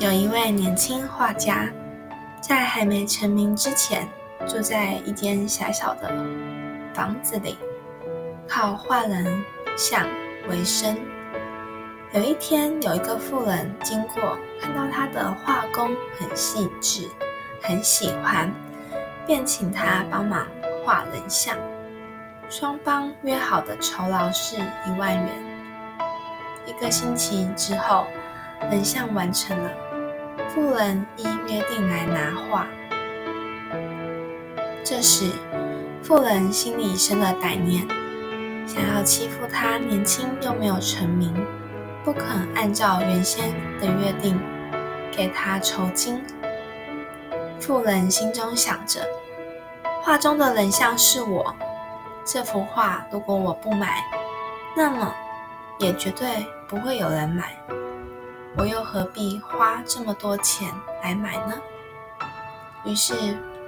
[0.00, 1.68] 有一位年轻画家，
[2.40, 4.08] 在还没成名之前，
[4.46, 6.10] 住在一间狭小的
[6.92, 7.58] 房子里，
[8.48, 9.44] 靠画人
[9.76, 10.06] 像
[10.48, 10.96] 为生。
[12.12, 17.08] 有一天，有一个妇人经过，看到他的画工很细致，
[17.62, 18.52] 很喜欢，
[19.26, 20.46] 便请他帮忙
[20.84, 21.56] 画人像。
[22.48, 25.28] 双方约好的酬劳是一万元。
[26.66, 28.06] 一个星期之后，
[28.70, 29.70] 人像完成了。
[30.48, 32.66] 妇人依约定来拿画。
[34.84, 35.30] 这时，
[36.02, 37.86] 妇人心里生了歹念，
[38.66, 41.34] 想要欺负他年轻又没有成名，
[42.04, 44.38] 不肯按照原先的约定
[45.10, 46.22] 给他酬金。
[47.58, 49.00] 妇人心中想着：
[50.02, 51.54] 画中的人像是我，
[52.24, 54.04] 这幅画如果我不买，
[54.76, 55.12] 那么
[55.78, 57.56] 也绝对不会有人买。
[58.56, 60.72] 我又何必花这么多钱
[61.02, 61.54] 来买呢？
[62.84, 63.12] 于是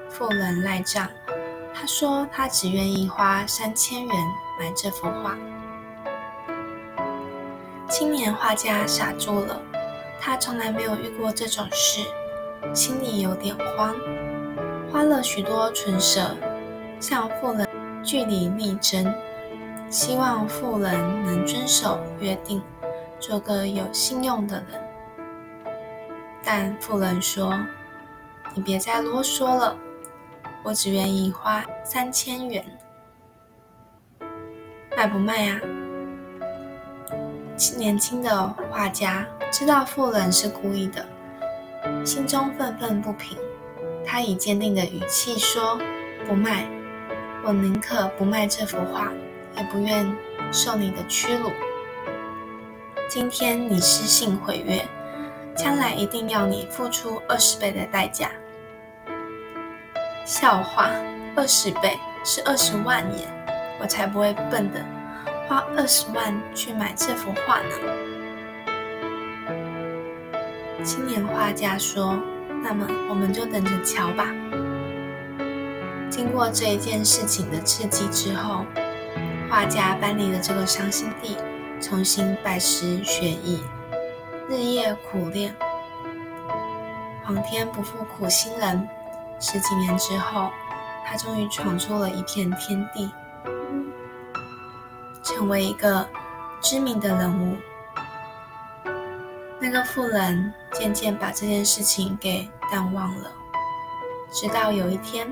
[0.08, 1.08] 富人赖账，
[1.74, 4.16] 他说他只愿意花三千元
[4.60, 5.36] 买这幅画。
[7.88, 9.60] 青年画家傻住了，
[10.20, 12.02] 他从来没有遇过这种事，
[12.72, 13.92] 心里有点慌，
[14.92, 16.36] 花了许多唇舌
[17.00, 17.66] 向富人
[18.04, 19.12] 据理力争，
[19.90, 22.62] 希望富人能遵守约定。
[23.18, 24.80] 做个有信用的人，
[26.44, 27.58] 但富人说
[28.54, 29.76] ：“你别再啰嗦了，
[30.62, 32.64] 我只愿意花三千元，
[34.96, 35.60] 卖不卖呀？”
[37.78, 41.04] 年轻的画家知道富人是故意的，
[42.04, 43.36] 心中愤愤不平。
[44.04, 45.78] 他以坚定的语气说
[46.28, 46.68] ：“不卖，
[47.44, 49.10] 我宁可不卖这幅画，
[49.56, 50.06] 也不愿
[50.52, 51.50] 受你的屈辱。”
[53.08, 54.84] 今天你失信毁约，
[55.54, 58.28] 将来一定要你付出二十倍的代价。
[60.24, 60.90] 笑话，
[61.36, 63.28] 二十倍是二十万耶！
[63.80, 64.84] 我才不会笨的，
[65.46, 67.70] 花二十万去买这幅画呢。
[70.82, 72.18] 青年画家说
[72.60, 74.26] ：“那么我们就等着瞧吧。”
[76.10, 78.66] 经过这一件事情的刺激之后，
[79.48, 81.36] 画家搬离了这个伤心地。
[81.80, 83.62] 重新拜师学艺，
[84.48, 85.54] 日夜苦练。
[87.22, 88.88] 皇天不负苦心人，
[89.38, 90.50] 十几年之后，
[91.04, 93.10] 他终于闯出了一片天地，
[95.22, 96.06] 成为一个
[96.60, 97.56] 知名的人物。
[99.58, 103.30] 那个妇人渐渐把这件事情给淡忘了，
[104.32, 105.28] 直到有一天，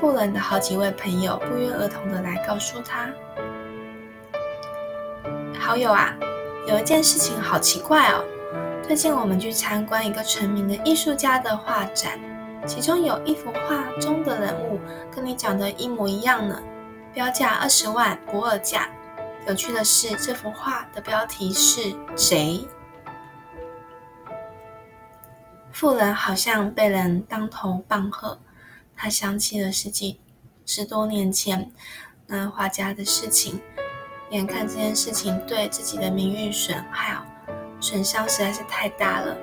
[0.00, 3.08] 妇人的好几位朋友不约而同的来告诉他。
[5.64, 6.14] 好友啊，
[6.68, 8.22] 有一件事情好奇怪哦。
[8.86, 12.20] 最近我们去参观一个成名的艺术家的画展，
[12.66, 14.78] 其中有一幅画中的人物
[15.10, 16.62] 跟你长得一模一样呢，
[17.14, 18.90] 标价二十万不二价。
[19.48, 22.68] 有趣的是，这幅画的标题是谁？
[25.72, 28.38] 富人好像被人当头棒喝，
[28.94, 30.20] 他想起了十几
[30.66, 31.72] 十多年前
[32.26, 33.58] 那画家的事情。
[34.34, 37.16] 眼看这件事情对自己的名誉损害、
[37.78, 39.36] 损伤实在是太大了，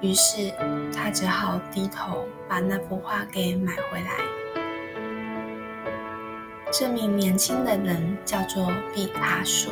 [0.00, 0.50] 于是
[0.96, 4.10] 他只好低头把那幅画给买回来。
[6.72, 9.70] 这名年轻的人叫做毕卡索。